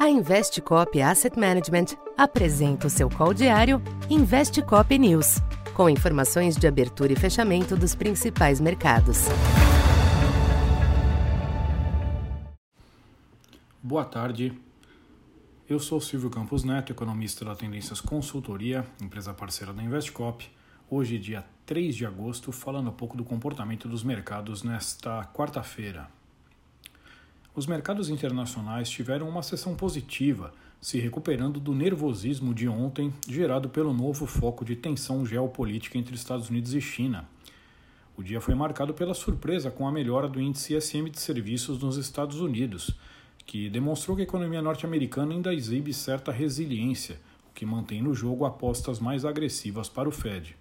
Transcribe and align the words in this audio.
A 0.00 0.08
Investcop 0.08 0.98
Asset 1.02 1.38
Management 1.38 1.94
apresenta 2.16 2.86
o 2.86 2.90
seu 2.90 3.10
call 3.10 3.34
diário 3.34 3.82
Investcop 4.08 4.98
News, 4.98 5.42
com 5.74 5.90
informações 5.90 6.56
de 6.56 6.66
abertura 6.66 7.12
e 7.12 7.16
fechamento 7.16 7.76
dos 7.76 7.94
principais 7.94 8.62
mercados. 8.62 9.26
Boa 13.82 14.06
tarde. 14.06 14.58
Eu 15.68 15.78
sou 15.78 16.00
Silvio 16.00 16.30
Campos 16.30 16.64
Neto, 16.64 16.92
economista 16.92 17.44
da 17.44 17.54
Tendências 17.54 18.00
Consultoria, 18.00 18.86
empresa 19.02 19.34
parceira 19.34 19.70
da 19.70 19.82
Investcop. 19.82 20.50
Hoje, 20.88 21.18
dia 21.18 21.44
3 21.66 21.94
de 21.94 22.06
agosto, 22.06 22.50
falando 22.52 22.88
um 22.88 22.94
pouco 22.94 23.18
do 23.18 23.24
comportamento 23.24 23.86
dos 23.86 24.02
mercados 24.02 24.62
nesta 24.62 25.26
quarta-feira. 25.26 26.08
Os 27.60 27.66
mercados 27.66 28.08
internacionais 28.08 28.88
tiveram 28.88 29.28
uma 29.28 29.42
sessão 29.42 29.74
positiva, 29.74 30.50
se 30.80 30.98
recuperando 30.98 31.60
do 31.60 31.74
nervosismo 31.74 32.54
de 32.54 32.66
ontem 32.66 33.12
gerado 33.28 33.68
pelo 33.68 33.92
novo 33.92 34.24
foco 34.24 34.64
de 34.64 34.74
tensão 34.74 35.26
geopolítica 35.26 35.98
entre 35.98 36.14
Estados 36.14 36.48
Unidos 36.48 36.72
e 36.72 36.80
China. 36.80 37.28
O 38.16 38.22
dia 38.22 38.40
foi 38.40 38.54
marcado 38.54 38.94
pela 38.94 39.12
surpresa 39.12 39.70
com 39.70 39.86
a 39.86 39.92
melhora 39.92 40.26
do 40.26 40.40
índice 40.40 40.74
ISM 40.74 41.10
de 41.10 41.20
serviços 41.20 41.78
nos 41.78 41.98
Estados 41.98 42.40
Unidos, 42.40 42.96
que 43.44 43.68
demonstrou 43.68 44.16
que 44.16 44.22
a 44.22 44.24
economia 44.24 44.62
norte-americana 44.62 45.34
ainda 45.34 45.52
exibe 45.52 45.92
certa 45.92 46.32
resiliência, 46.32 47.20
o 47.50 47.54
que 47.54 47.66
mantém 47.66 48.00
no 48.00 48.14
jogo 48.14 48.46
apostas 48.46 48.98
mais 48.98 49.26
agressivas 49.26 49.86
para 49.86 50.08
o 50.08 50.12
Fed. 50.12 50.56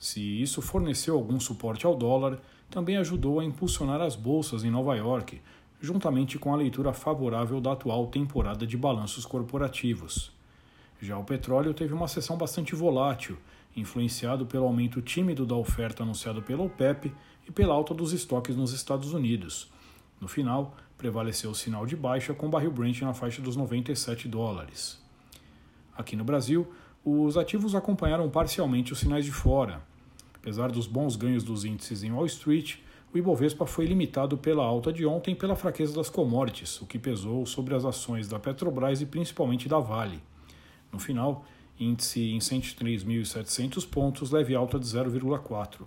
Se 0.00 0.20
isso 0.42 0.60
forneceu 0.60 1.14
algum 1.14 1.38
suporte 1.38 1.86
ao 1.86 1.94
dólar, 1.94 2.40
também 2.68 2.96
ajudou 2.96 3.38
a 3.38 3.44
impulsionar 3.44 4.00
as 4.00 4.16
bolsas 4.16 4.64
em 4.64 4.70
Nova 4.70 4.96
York, 4.96 5.40
juntamente 5.80 6.38
com 6.38 6.52
a 6.52 6.56
leitura 6.56 6.92
favorável 6.92 7.60
da 7.60 7.72
atual 7.72 8.06
temporada 8.08 8.66
de 8.66 8.76
balanços 8.76 9.24
corporativos. 9.24 10.32
Já 11.00 11.16
o 11.16 11.24
petróleo 11.24 11.72
teve 11.72 11.94
uma 11.94 12.08
sessão 12.08 12.36
bastante 12.36 12.74
volátil, 12.74 13.38
influenciado 13.76 14.44
pelo 14.44 14.64
aumento 14.64 15.00
tímido 15.00 15.46
da 15.46 15.54
oferta 15.54 16.02
anunciado 16.02 16.42
pela 16.42 16.64
OPEP 16.64 17.12
e 17.46 17.52
pela 17.52 17.74
alta 17.74 17.94
dos 17.94 18.12
estoques 18.12 18.56
nos 18.56 18.72
Estados 18.72 19.12
Unidos. 19.14 19.70
No 20.20 20.26
final, 20.26 20.76
prevaleceu 20.96 21.50
o 21.50 21.54
sinal 21.54 21.86
de 21.86 21.94
baixa 21.94 22.34
com 22.34 22.46
o 22.46 22.50
barril 22.50 22.72
Brent 22.72 23.00
na 23.02 23.14
faixa 23.14 23.40
dos 23.40 23.54
97 23.54 24.26
dólares. 24.26 25.00
Aqui 25.96 26.16
no 26.16 26.24
Brasil, 26.24 26.66
os 27.04 27.36
ativos 27.36 27.74
acompanharam 27.74 28.28
parcialmente 28.28 28.92
os 28.92 28.98
sinais 28.98 29.24
de 29.24 29.32
fora. 29.32 29.80
Apesar 30.34 30.72
dos 30.72 30.86
bons 30.86 31.14
ganhos 31.14 31.44
dos 31.44 31.64
índices 31.64 32.02
em 32.02 32.10
Wall 32.10 32.26
Street, 32.26 32.76
o 33.12 33.16
Ibovespa 33.16 33.66
foi 33.66 33.86
limitado 33.86 34.36
pela 34.36 34.62
alta 34.62 34.92
de 34.92 35.06
ontem 35.06 35.34
pela 35.34 35.56
fraqueza 35.56 35.94
das 35.94 36.10
commodities, 36.10 36.80
o 36.82 36.86
que 36.86 36.98
pesou 36.98 37.46
sobre 37.46 37.74
as 37.74 37.84
ações 37.84 38.28
da 38.28 38.38
Petrobras 38.38 39.00
e 39.00 39.06
principalmente 39.06 39.68
da 39.68 39.78
Vale. 39.78 40.22
No 40.92 40.98
final, 40.98 41.44
índice 41.80 42.32
em 42.32 42.38
103.700 42.38 43.88
pontos, 43.88 44.30
leve 44.30 44.54
alta 44.54 44.78
de 44.78 44.86
0,4. 44.86 45.86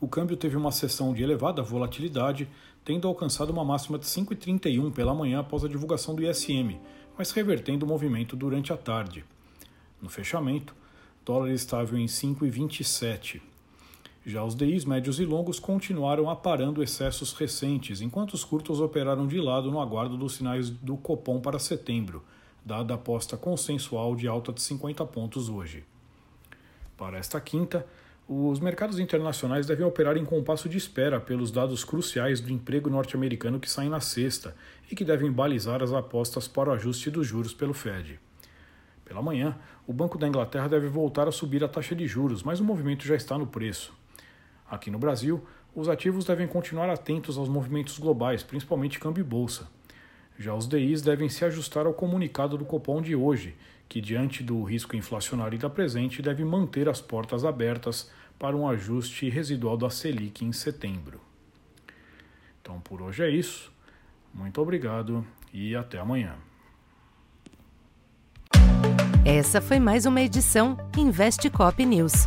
O 0.00 0.06
câmbio 0.06 0.36
teve 0.36 0.56
uma 0.56 0.70
sessão 0.70 1.12
de 1.12 1.22
elevada 1.22 1.62
volatilidade, 1.62 2.48
tendo 2.84 3.08
alcançado 3.08 3.50
uma 3.50 3.64
máxima 3.64 3.98
de 3.98 4.06
5,31 4.06 4.92
pela 4.92 5.14
manhã 5.14 5.40
após 5.40 5.64
a 5.64 5.68
divulgação 5.68 6.14
do 6.14 6.24
ISM, 6.24 6.78
mas 7.18 7.32
revertendo 7.32 7.84
o 7.84 7.88
movimento 7.88 8.36
durante 8.36 8.72
a 8.72 8.76
tarde. 8.76 9.24
No 10.00 10.08
fechamento, 10.08 10.74
dólar 11.24 11.50
estável 11.50 11.98
em 11.98 12.06
5,27. 12.06 13.40
Já 14.24 14.44
os 14.44 14.54
DIs 14.54 14.84
médios 14.84 15.18
e 15.18 15.24
longos 15.24 15.58
continuaram 15.58 16.30
aparando 16.30 16.80
excessos 16.80 17.32
recentes, 17.32 18.00
enquanto 18.00 18.34
os 18.34 18.44
curtos 18.44 18.80
operaram 18.80 19.26
de 19.26 19.40
lado 19.40 19.68
no 19.68 19.80
aguardo 19.80 20.16
dos 20.16 20.34
sinais 20.34 20.70
do 20.70 20.96
Copom 20.96 21.40
para 21.40 21.58
setembro, 21.58 22.22
dada 22.64 22.94
a 22.94 22.96
aposta 22.96 23.36
consensual 23.36 24.14
de 24.14 24.28
alta 24.28 24.52
de 24.52 24.62
50 24.62 25.04
pontos 25.06 25.48
hoje. 25.48 25.82
Para 26.96 27.18
esta 27.18 27.40
quinta, 27.40 27.84
os 28.28 28.60
mercados 28.60 29.00
internacionais 29.00 29.66
devem 29.66 29.84
operar 29.84 30.16
em 30.16 30.24
compasso 30.24 30.68
de 30.68 30.78
espera 30.78 31.20
pelos 31.20 31.50
dados 31.50 31.82
cruciais 31.82 32.40
do 32.40 32.52
emprego 32.52 32.88
norte-americano 32.88 33.58
que 33.58 33.68
saem 33.68 33.90
na 33.90 33.98
sexta 33.98 34.54
e 34.88 34.94
que 34.94 35.04
devem 35.04 35.32
balizar 35.32 35.82
as 35.82 35.92
apostas 35.92 36.46
para 36.46 36.70
o 36.70 36.72
ajuste 36.72 37.10
dos 37.10 37.26
juros 37.26 37.52
pelo 37.52 37.74
Fed. 37.74 38.20
Pela 39.04 39.20
manhã, 39.20 39.58
o 39.84 39.92
Banco 39.92 40.16
da 40.16 40.28
Inglaterra 40.28 40.68
deve 40.68 40.86
voltar 40.86 41.26
a 41.26 41.32
subir 41.32 41.64
a 41.64 41.68
taxa 41.68 41.96
de 41.96 42.06
juros, 42.06 42.44
mas 42.44 42.60
o 42.60 42.64
movimento 42.64 43.04
já 43.04 43.16
está 43.16 43.36
no 43.36 43.48
preço. 43.48 43.92
Aqui 44.72 44.90
no 44.90 44.98
Brasil, 44.98 45.44
os 45.74 45.86
ativos 45.86 46.24
devem 46.24 46.48
continuar 46.48 46.88
atentos 46.88 47.36
aos 47.36 47.46
movimentos 47.46 47.98
globais, 47.98 48.42
principalmente 48.42 48.98
câmbio 48.98 49.20
e 49.20 49.24
bolsa. 49.24 49.68
Já 50.38 50.54
os 50.54 50.66
DIs 50.66 51.02
devem 51.02 51.28
se 51.28 51.44
ajustar 51.44 51.84
ao 51.84 51.92
comunicado 51.92 52.56
do 52.56 52.64
Copom 52.64 53.02
de 53.02 53.14
hoje, 53.14 53.54
que, 53.86 54.00
diante 54.00 54.42
do 54.42 54.62
risco 54.62 54.96
inflacionário 54.96 55.58
da 55.58 55.68
presente, 55.68 56.22
deve 56.22 56.42
manter 56.42 56.88
as 56.88 57.02
portas 57.02 57.44
abertas 57.44 58.10
para 58.38 58.56
um 58.56 58.66
ajuste 58.66 59.28
residual 59.28 59.76
da 59.76 59.90
Selic 59.90 60.42
em 60.42 60.52
setembro. 60.52 61.20
Então, 62.62 62.80
por 62.80 63.02
hoje 63.02 63.24
é 63.24 63.28
isso. 63.28 63.70
Muito 64.32 64.58
obrigado 64.58 65.22
e 65.52 65.76
até 65.76 65.98
amanhã. 65.98 66.34
Essa 69.22 69.60
foi 69.60 69.78
mais 69.78 70.06
uma 70.06 70.22
edição 70.22 70.78
Investe 70.96 71.50
Cop 71.50 71.84
News. 71.84 72.26